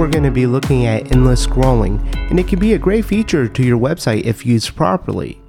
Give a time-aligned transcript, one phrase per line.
[0.00, 3.46] we're going to be looking at endless scrolling, and it can be a great feature
[3.46, 5.40] to your website if used properly.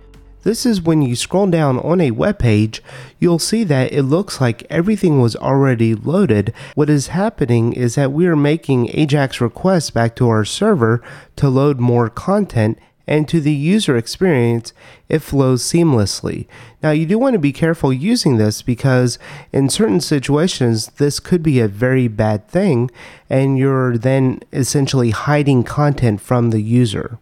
[0.43, 2.83] This is when you scroll down on a web page,
[3.17, 6.53] you'll see that it looks like everything was already loaded.
[6.75, 11.01] What is happening is that we are making AJAX requests back to our server
[11.37, 12.77] to load more content
[13.11, 14.71] and to the user experience,
[15.09, 16.47] it flows seamlessly.
[16.81, 19.19] Now, you do want to be careful using this because
[19.51, 22.89] in certain situations, this could be a very bad thing,
[23.29, 27.19] and you're then essentially hiding content from the user.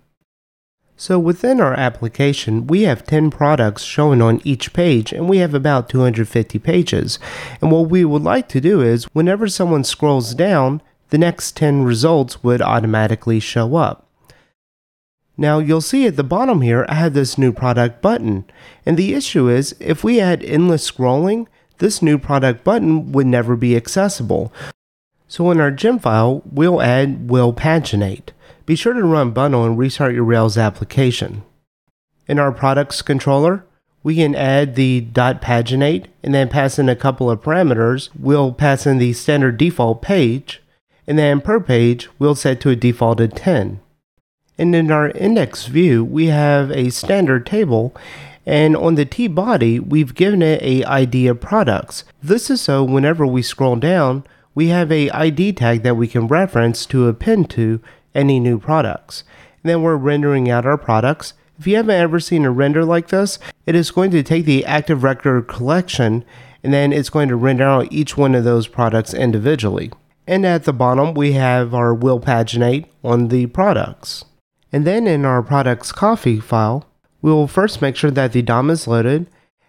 [0.95, 5.55] So within our application, we have 10 products shown on each page and we have
[5.55, 7.17] about 250 pages.
[7.61, 11.81] And what we would like to do is whenever someone scrolls down, the next 10
[11.81, 14.08] results would automatically show up.
[15.39, 18.43] Now you'll see at the bottom here, I have this new product button.
[18.85, 23.55] And the issue is, if we add endless scrolling, this new product button would never
[23.55, 24.51] be accessible.
[25.29, 28.31] So in our gem file, we'll add will paginate.
[28.65, 31.43] Be sure to run bundle and restart your Rails application.
[32.27, 33.63] In our products controller,
[34.03, 38.09] we can add the .paginate and then pass in a couple of parameters.
[38.19, 40.61] We'll pass in the standard default page,
[41.07, 43.79] and then per page, we'll set to a default of 10.
[44.59, 47.95] And in our index view, we have a standard table,
[48.45, 52.03] and on the T body, we've given it a ID of products.
[52.21, 56.27] This is so whenever we scroll down, we have a ID tag that we can
[56.27, 57.79] reference to append to
[58.13, 59.23] any new products.
[59.63, 61.33] And then we're rendering out our products.
[61.57, 64.65] If you haven't ever seen a render like this, it is going to take the
[64.65, 66.25] active record collection
[66.63, 69.93] and then it's going to render out each one of those products individually.
[70.27, 74.25] And at the bottom, we have our will paginate on the products.
[74.71, 76.85] And then in our products coffee file,
[77.21, 79.27] we will first make sure that the DOM is loaded,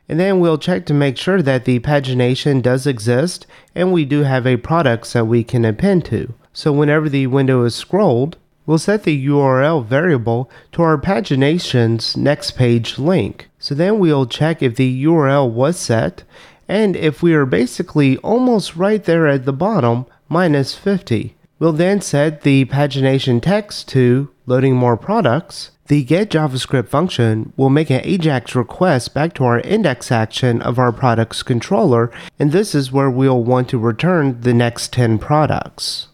[0.08, 3.46] and then we'll check to make sure that the pagination does exist
[3.76, 6.34] and we do have a product that we can append to.
[6.52, 12.52] So whenever the window is scrolled, we'll set the URL variable to our pagination's next
[12.52, 13.48] page link.
[13.60, 16.24] So then we'll check if the URL was set,
[16.66, 21.36] and if we are basically almost right there at the bottom, minus 50.
[21.60, 25.70] We'll then set the pagination text to loading more products.
[25.86, 30.76] The get JavaScript function will make an AJAX request back to our index action of
[30.78, 36.08] our products controller, and this is where we'll want to return the next 10 products.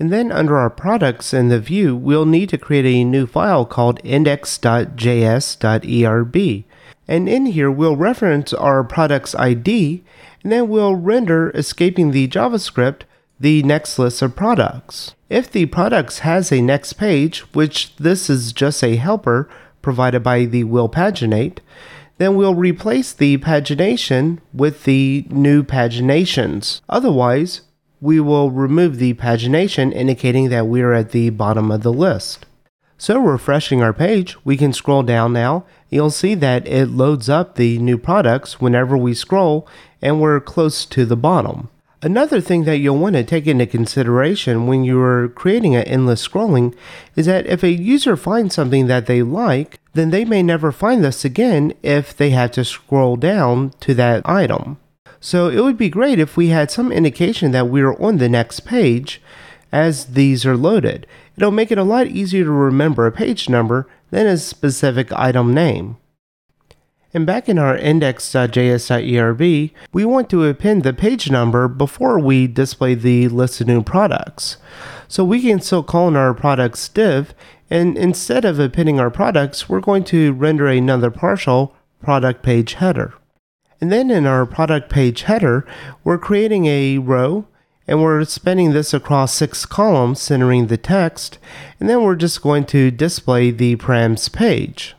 [0.00, 3.64] And then under our products in the view, we'll need to create a new file
[3.64, 6.64] called index.js.erb.
[7.06, 10.02] And in here, we'll reference our product's ID,
[10.42, 13.02] and then we'll render, escaping the JavaScript,
[13.38, 15.14] the next list of products.
[15.28, 19.48] If the products has a next page, which this is just a helper
[19.82, 21.58] provided by the will paginate,
[22.18, 26.80] then we'll replace the pagination with the new paginations.
[26.88, 27.62] Otherwise,
[28.00, 32.46] we will remove the pagination indicating that we are at the bottom of the list.
[32.96, 35.66] So refreshing our page, we can scroll down now.
[35.90, 39.68] You'll see that it loads up the new products whenever we scroll
[40.00, 41.68] and we're close to the bottom.
[42.04, 46.28] Another thing that you'll want to take into consideration when you are creating an endless
[46.28, 46.74] scrolling
[47.16, 51.02] is that if a user finds something that they like, then they may never find
[51.02, 54.76] this again if they have to scroll down to that item.
[55.18, 58.28] So it would be great if we had some indication that we are on the
[58.28, 59.22] next page
[59.72, 61.06] as these are loaded.
[61.38, 65.54] It'll make it a lot easier to remember a page number than a specific item
[65.54, 65.96] name.
[67.14, 72.96] And back in our index.js.erb, we want to append the page number before we display
[72.96, 74.56] the list of new products.
[75.06, 77.32] So we can still call in our products div,
[77.70, 83.14] and instead of appending our products, we're going to render another partial product page header.
[83.80, 85.64] And then in our product page header,
[86.02, 87.46] we're creating a row
[87.86, 91.38] and we're spanning this across six columns centering the text.
[91.78, 94.96] And then we're just going to display the params page.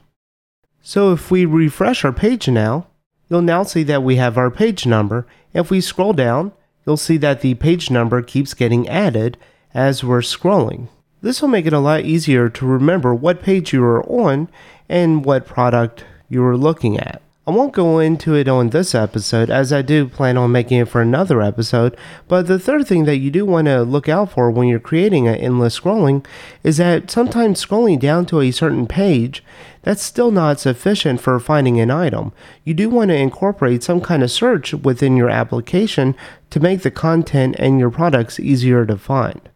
[0.87, 2.85] So if we refresh our page now,
[3.27, 5.25] you'll now see that we have our page number.
[5.51, 6.51] If we scroll down,
[6.85, 9.35] you'll see that the page number keeps getting added
[9.73, 10.89] as we're scrolling.
[11.23, 14.47] This will make it a lot easier to remember what page you are on
[14.87, 17.23] and what product you are looking at.
[17.47, 20.87] I won't go into it on this episode as I do plan on making it
[20.87, 21.95] for another episode,
[22.27, 25.27] but the third thing that you do want to look out for when you're creating
[25.27, 26.25] an endless scrolling
[26.63, 29.43] is that sometimes scrolling down to a certain page,
[29.83, 32.33] that's still not sufficient for finding an item.
[32.63, 36.15] You do want to incorporate some kind of search within your application
[36.49, 39.49] to make the content and your products easier to find.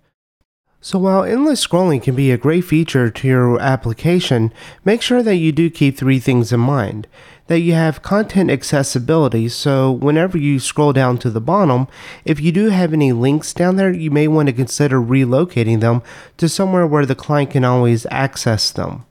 [0.82, 4.54] So while endless scrolling can be a great feature to your application,
[4.86, 7.06] make sure that you do keep three things in mind.
[7.50, 9.50] That you have content accessibility.
[9.50, 11.88] So, whenever you scroll down to the bottom,
[12.24, 16.04] if you do have any links down there, you may want to consider relocating them
[16.38, 19.04] to somewhere where the client can always access them.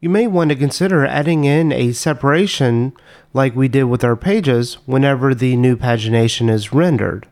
[0.00, 2.92] You may want to consider adding in a separation
[3.32, 7.26] like we did with our pages whenever the new pagination is rendered.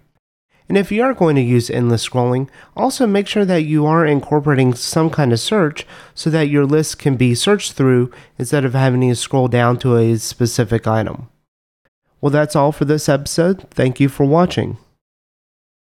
[0.71, 4.07] And if you are going to use endless scrolling, also make sure that you are
[4.07, 5.85] incorporating some kind of search
[6.15, 9.97] so that your list can be searched through instead of having to scroll down to
[9.97, 11.29] a specific item.
[12.21, 13.69] Well, that's all for this episode.
[13.73, 14.77] Thank you for watching.